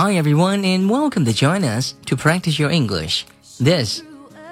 [0.00, 3.24] Hi everyone and welcome to join us to practice your English.
[3.58, 4.02] This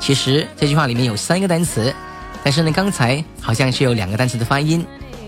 [0.00, 1.94] 其实这句话里面有三个单词，
[2.42, 4.82] 但是呢，刚才好像是有两个单词的发音，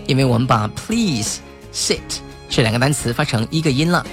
[0.07, 1.37] 因为我们把 please
[1.71, 1.99] sit
[2.49, 4.03] 这两个单词发成一个音了。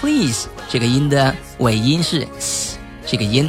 [0.00, 3.48] please 这个音的尾音是 s 这个音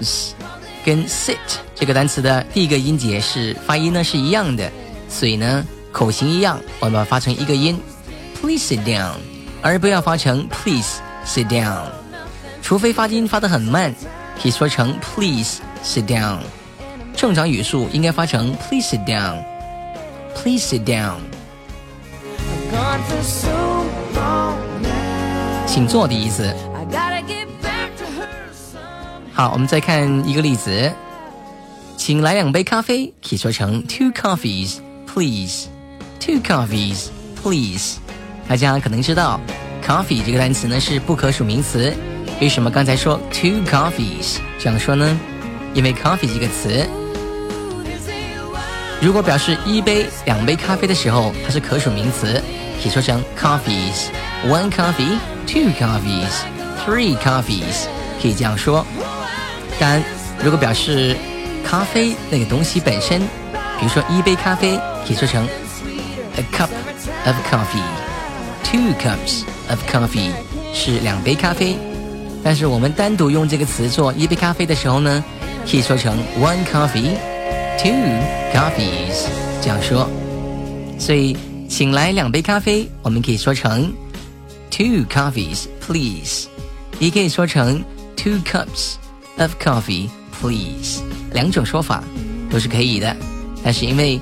[0.00, 0.36] ，s
[0.84, 1.36] 跟 sit
[1.74, 4.70] 这个单词的第一个音节是发音呢是一样的，
[5.08, 7.76] 所以呢口型一样，我们把它发成一个音
[8.40, 9.14] ，please sit down，
[9.60, 11.86] 而不要发成 please sit down，
[12.64, 13.94] 除非发音发得很慢。
[14.40, 16.38] 可以说成 Please sit down。
[17.14, 19.44] 正常语速应该发成 Please sit down。
[20.34, 21.18] Please sit down。
[25.66, 26.52] 请坐的意思。
[29.34, 30.90] 好，我们再看一个例子，
[31.98, 35.66] 请来两杯咖啡，可以说成 Two coffees, please.
[36.18, 37.08] Two coffees,
[37.40, 37.98] please.
[38.48, 39.38] 大家可能知道
[39.86, 41.94] ，coffee 这个单词呢是不可数名词。
[42.40, 45.18] 为什么刚才说 two coffees 这样说呢？
[45.72, 46.86] 因为 coffee 这个词，
[49.00, 52.42] 如果表示一杯、两杯咖啡的时候，它是可数名词，
[52.82, 54.08] 可以说成 coffees。
[54.46, 56.30] One coffee, two coffees,
[56.84, 57.86] three coffees，
[58.20, 58.84] 可以这样说。
[59.80, 60.02] 但，
[60.42, 61.16] 如果表示
[61.64, 63.20] 咖啡那个东西本身，
[63.80, 65.48] 比如说一杯咖啡，可以说成
[66.36, 66.68] a cup
[67.24, 67.82] of coffee。
[68.62, 70.30] Two cups of coffee
[70.74, 71.78] 是两杯咖啡。
[72.44, 75.24] 但是我们单独用这个词做一杯咖啡的时候呢，
[75.68, 77.90] 可以说成 one coffee，two
[78.52, 79.26] coffees
[79.62, 80.06] 这样说。
[80.98, 81.34] 所以，
[81.70, 83.90] 请来两杯咖啡，我们可以说成
[84.70, 86.46] two coffees please，
[86.98, 87.82] 也可以说成
[88.14, 88.96] two cups
[89.38, 91.00] of coffee please，
[91.32, 92.04] 两种说法
[92.50, 93.16] 都是可以的。
[93.64, 94.20] 但是因为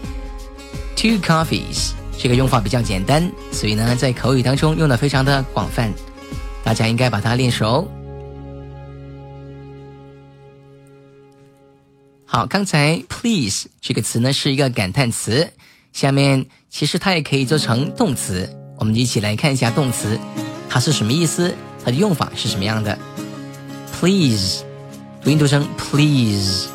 [0.94, 5.93] two coffees 这个用法比较简单，所以呢，在口语当中用的非常的广泛，
[6.62, 7.91] 大家应该把它练熟。
[12.34, 15.53] 好，刚才 please 这个词呢是一个感叹词，
[15.93, 18.48] 下面其实它也可以做成动词。
[18.78, 20.19] 我们一起来看一下动词，
[20.66, 21.54] 它是什么意思，
[21.84, 22.98] 它的用法是什么样的。
[24.00, 24.65] please
[25.22, 26.75] 读音读成 please，please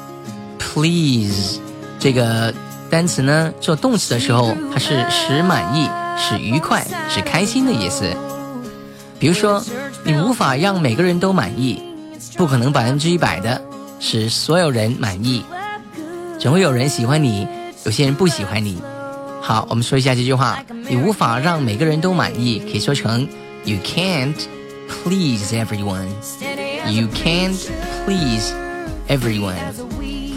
[1.98, 2.54] 这个
[2.92, 8.16] 单词呢做动词的时候，它是使满意、使愉快、使开心的意思。
[9.18, 9.66] 比如说，
[10.04, 11.82] 你无法让每个人都满意，
[12.36, 13.60] 不可能百分之一百的。
[14.00, 15.44] 使所有人满意，
[16.40, 17.48] 总会有人喜欢你，
[17.86, 18.82] 有些人不喜欢你。
[19.42, 23.28] 好，我们说一下这句话：你无法让每个人都满意，可以说成
[23.66, 24.36] You can't
[24.88, 26.08] please everyone.
[26.90, 27.58] You can't
[28.06, 28.54] please
[29.08, 29.56] everyone.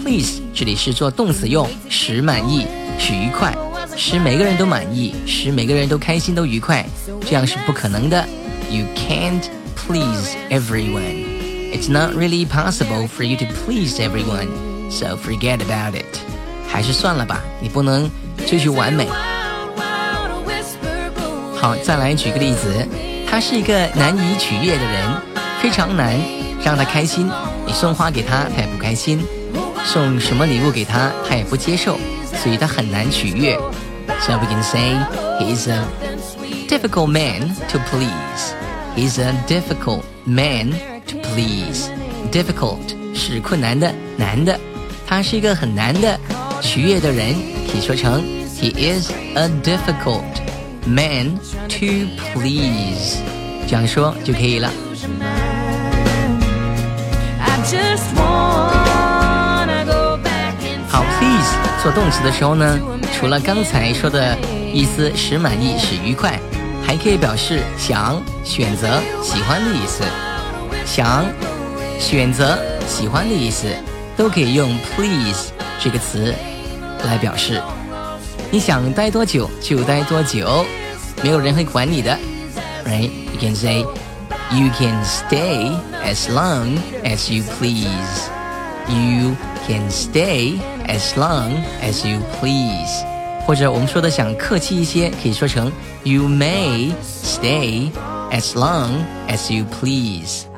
[0.02, 2.66] Please 这里是做动词用，使满意，
[2.98, 3.54] 使愉快，
[3.96, 6.84] 使每个人都满意，使每个人都开心都愉快，
[7.26, 8.26] 这样是不可能的。
[8.70, 9.42] You can't
[9.76, 11.49] please everyone.
[11.71, 14.47] It's not really possible for you to please everyone,
[14.89, 16.19] so forget about it.
[16.67, 18.09] 还是算了吧，你不能
[18.47, 19.07] 追求完美。
[21.55, 22.87] 好，再来举个例子，
[23.29, 25.09] 他是一个难以取悦的人，
[25.61, 26.15] 非常难
[26.63, 27.29] 让他开心。
[27.65, 29.19] 你送花给他，他也不开心；
[29.83, 31.97] 送什么礼物给他，他也不接受，
[32.41, 33.57] 所以他很难取悦。
[34.21, 34.95] So we can say
[35.39, 35.83] he's a
[36.67, 38.53] difficult man to please.
[38.95, 40.88] He's a difficult man.
[41.22, 41.90] Please,
[42.30, 42.94] difficult.
[43.14, 44.58] 是困难的、难的。
[45.06, 46.18] 他是一个很难的
[46.62, 47.34] 取悦的人，
[47.70, 48.22] 可以说成
[48.60, 50.22] He is a difficult
[50.86, 51.36] man
[51.68, 51.86] to
[52.32, 53.18] please，
[53.66, 54.70] 这样说就可以了。
[60.88, 62.78] 好，please 做动词的时候呢，
[63.18, 64.38] 除了刚才说的
[64.72, 66.38] 意思使满意、使愉快，
[66.86, 70.04] 还可以表示想、选择、喜欢的意思。
[70.92, 71.24] 想、
[72.00, 72.58] 选择、
[72.88, 73.68] 喜欢的意思，
[74.16, 76.34] 都可以用 please 这个词
[77.06, 77.62] 来表示。
[78.50, 80.66] 你想待多久就待多久，
[81.22, 82.18] 没有人会管你的。
[82.84, 83.78] Right？You can say
[84.50, 85.70] you can stay
[86.04, 88.28] as long as you please.
[88.88, 89.36] You
[89.68, 90.58] can stay
[90.88, 93.04] as long as you please.
[93.46, 95.70] 或者我们说的想客气一些，可以说成
[96.02, 97.92] You may stay
[98.32, 98.88] as long
[99.28, 100.49] as you please.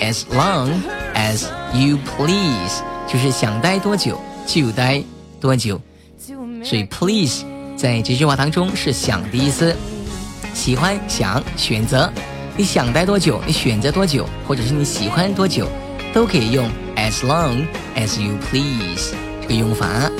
[0.00, 0.70] As long
[1.14, 5.02] as you please，就是想待多久就待
[5.40, 5.80] 多久。
[6.64, 7.44] 所以 please
[7.76, 9.76] 在这句话当中是想的意思，
[10.54, 12.10] 喜欢想选择，
[12.56, 15.68] 你想待多久，你选择多久，或者是你喜欢多久，
[16.14, 17.66] 都可以用 as long
[17.96, 20.10] as you please 这个用法。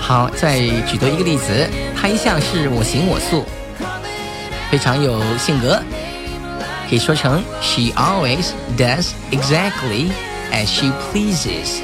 [0.00, 3.44] 好，再举多一个例子，他一向是我行我素，
[4.70, 5.82] 非常有性格。
[6.89, 10.11] 可以说成 She always does exactly
[10.51, 11.81] as she pleases.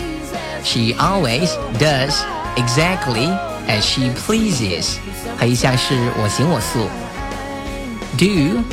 [0.64, 1.50] She always
[1.80, 2.14] does
[2.56, 3.30] exactly
[3.68, 4.98] as she pleases.
[5.38, 6.90] 它一向是我行我素。
[8.18, 8.64] Do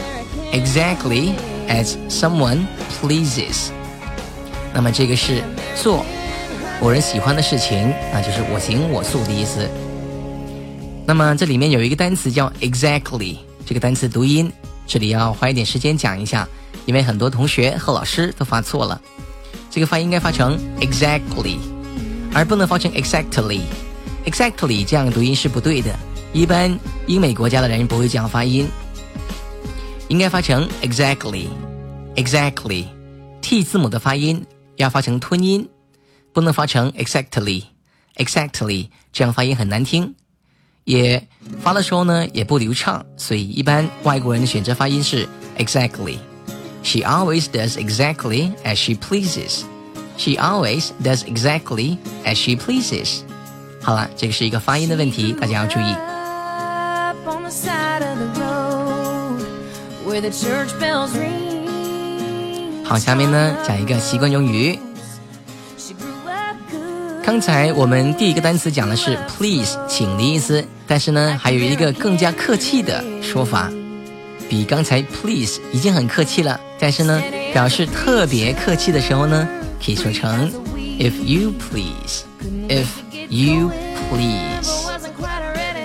[0.52, 1.34] exactly
[1.68, 2.66] as someone
[3.00, 3.70] pleases.
[4.74, 5.42] 那么这个是
[5.74, 6.04] 做
[6.80, 9.68] 某人喜欢的事情，那就是我行我素的意思。
[11.06, 14.52] 那么这里面有一个单词叫 exactly，这个单词读音。
[14.87, 16.47] 这里要花一点时间讲一下，
[16.85, 19.01] 因为很多同学和老师都发错了。
[19.69, 21.57] 这个发音应该发成 exactly，
[22.33, 23.61] 而不能发成 exactly。
[24.25, 25.97] exactly 这样的读音是不对的，
[26.33, 28.67] 一般英美国家的人不会这样发音，
[30.09, 31.47] 应该发成 exactly。
[32.15, 32.85] exactly
[33.41, 34.45] t 字母的发音
[34.75, 35.67] 要发成吞音，
[36.33, 37.63] 不能发成 exactly。
[38.17, 40.13] exactly 这样发音很难听。
[40.83, 41.27] 也
[41.61, 46.17] 发的时候呢也不流畅，所以一般外国人的选择发音是 exactly。
[46.83, 49.61] She always does exactly as she pleases.
[50.17, 53.21] She always does exactly as she pleases.
[53.81, 55.95] 好了，这个是一个发音的问题，大家要注意。
[62.83, 64.77] 好，下面呢讲一个习惯用语。
[67.31, 73.71] 刚才我们第一个单词讲的是 please，请的意思，但是呢，还有一个更加客气的说法，
[74.49, 77.23] 比刚才 please 已经很客气了，但是呢，
[77.53, 79.47] 表示特别客气的时候呢，
[79.81, 80.51] 可以说成
[80.99, 82.87] if you please，if
[83.29, 83.71] you
[84.09, 84.91] please。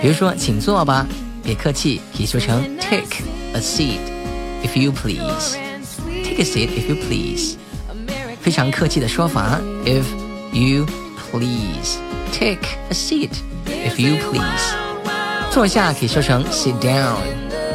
[0.01, 1.07] 比如说，请坐吧，
[1.41, 3.23] 别客气，可以说成 take
[3.53, 7.55] a seat，if you please，take a seat if you please，
[8.41, 10.03] 非常客气的说法，if
[10.51, 10.85] you。
[11.36, 11.98] Please
[12.32, 13.30] take a seat,
[13.66, 14.74] if you please。
[15.50, 17.16] 坐下可以说成 sit down，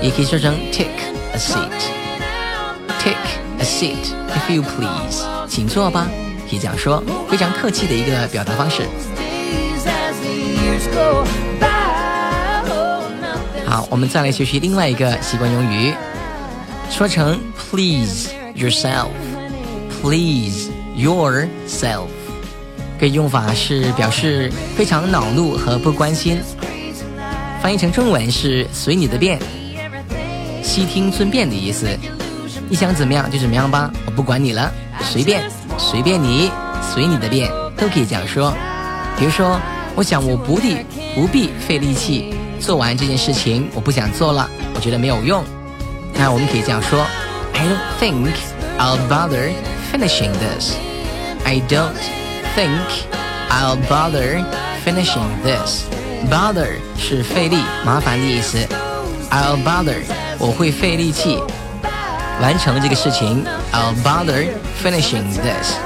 [0.01, 0.89] 也可以说成 take
[1.33, 3.17] a seat。Take
[3.59, 5.23] a seat, if you please。
[5.47, 6.07] 请坐吧，
[6.49, 8.83] 可以这样说，非常客气的一个表达方式。
[13.65, 15.93] 好，我们再来学习另外一个习惯用语，
[16.89, 17.39] 说成
[17.71, 22.07] please yourself。Please yourself。
[23.02, 26.40] 这个用法是表示非常恼怒和不关心，
[27.60, 29.40] 翻译成中文是随你的便，
[30.62, 31.88] 悉听尊便的意思。
[32.68, 35.42] 你想怎么样就怎么样吧，我不管你了，随便，
[35.76, 36.48] 随便你，
[36.94, 38.54] 随你的便，都可以这样说。
[39.18, 39.60] 比如说，
[39.96, 40.76] 我想我不必
[41.16, 45.42] 不必费力气做完这件事情，我不想做了，我觉得没有用。
[46.14, 47.04] 那我们可以这样说
[47.52, 48.28] ：I don't think
[48.78, 49.50] I'll bother
[49.92, 50.76] finishing this.
[51.44, 52.21] I don't.
[52.54, 53.06] Think
[53.50, 54.44] I'll bother
[54.84, 55.84] finishing this.
[56.30, 58.58] Bother 是费力、麻烦的意思。
[59.30, 59.96] I'll bother
[60.38, 61.38] 我会费力气
[62.40, 63.44] 完成这个事情。
[63.72, 64.48] I'll bother
[64.82, 65.76] finishing this。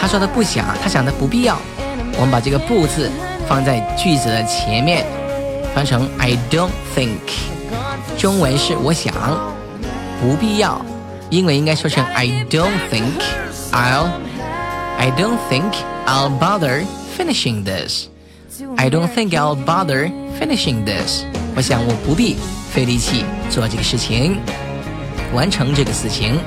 [0.00, 1.58] 他说的不想，他想的不必要。
[2.14, 3.10] 我们把这个不字
[3.48, 5.06] 放在句子的前面，
[5.74, 7.18] 翻成 I don't think。
[8.16, 9.14] 中文是我想
[10.20, 10.84] 不必要，
[11.30, 13.22] 英文应该说成 I don't think
[13.70, 14.08] I'll
[14.98, 15.72] I don't think
[16.06, 16.84] I'll bother
[17.16, 18.08] finishing this.
[18.76, 21.24] I don't think I'll bother finishing this.
[21.54, 22.36] 我想我不必
[22.72, 24.38] 费力气做这个事情，
[25.32, 26.40] 完成这个事情。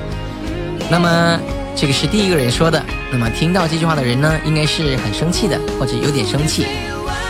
[0.90, 1.40] 那么
[1.74, 2.82] 这个是第一个人说的。
[3.10, 6.66] 那么听到这句话的人呢，应该是很生气的，或者有点生气。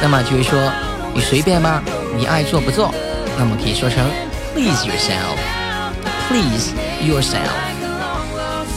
[0.02, 0.58] 那么就会说
[1.14, 1.82] 你随便吧，
[2.16, 2.92] 你爱做不做。
[3.38, 4.04] 那么可以说成
[4.54, 7.52] please yourself，please yourself，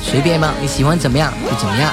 [0.03, 0.53] 随便吗？
[0.61, 1.91] 你喜欢怎么样就怎么样。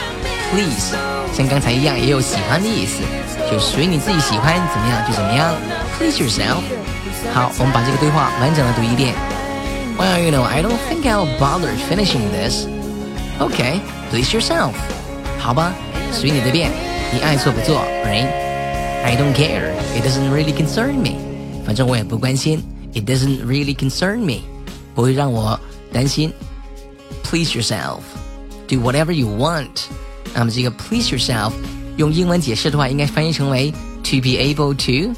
[0.52, 0.96] Please，
[1.34, 3.04] 像刚才一样也有喜欢的意思，
[3.52, 5.54] 就随你自己喜欢怎么样就怎么样。
[5.98, 6.62] Please yourself。
[7.34, 9.14] 好，我们把这个对话完整的读一遍。
[9.98, 12.68] Well, you know, I don't think I'll bother finishing this.
[13.40, 14.72] Okay, please yourself.
[15.40, 15.74] 好吧，
[16.12, 16.72] 随你的便，
[17.12, 18.28] 你爱做不做，right?
[19.04, 19.72] I don't care.
[19.96, 21.16] It doesn't really concern me.
[21.66, 22.64] 反正我也不关心。
[22.94, 24.42] It doesn't really concern me.
[24.96, 25.60] 不会让我
[25.92, 26.32] 担心。
[27.24, 28.02] Please yourself.
[28.68, 29.88] Do whatever you want.
[30.35, 31.53] 那么这个 please yourself
[31.97, 33.71] 用英文解释的话，应该翻译成为
[34.03, 35.13] to be able to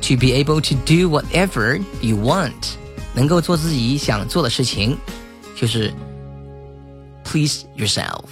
[0.00, 2.52] to be able to do whatever you want，
[3.14, 4.96] 能够做自己想做的事情，
[5.56, 5.92] 就是
[7.24, 8.24] please yourself。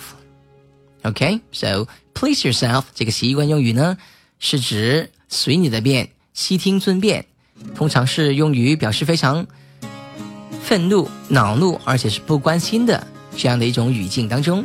[1.02, 3.96] OK，so please yourself 这个习惯用语呢，
[4.38, 7.26] 是指随你的便，悉听尊便，
[7.74, 9.46] 通常是用于表示非常
[10.62, 13.06] 愤怒、恼怒，而且是不关心的
[13.36, 14.64] 这样的一种语境当中。